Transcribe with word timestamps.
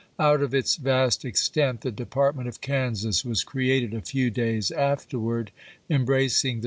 Out 0.17 0.41
of 0.41 0.51
its 0.51 0.77
vast 0.77 1.23
extent 1.23 1.81
the 1.81 1.91
Department 1.91 2.47
of 2.47 2.59
Kansas 2.59 3.23
was 3.23 3.43
created 3.43 3.93
a 3.93 4.01
few 4.01 4.31
days 4.31 4.71
afterward, 4.71 5.51
embracing 5.91 6.55
the 6.55 6.59
Nov. 6.59 6.59